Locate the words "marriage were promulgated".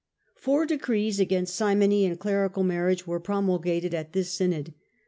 2.63-3.93